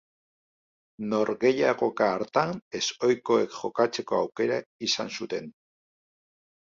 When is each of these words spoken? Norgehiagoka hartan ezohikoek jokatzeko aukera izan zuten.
Norgehiagoka 1.09 2.07
hartan 2.13 2.55
ezohikoek 2.81 3.53
jokatzeko 3.59 4.19
aukera 4.25 4.61
izan 4.89 5.13
zuten. 5.19 5.53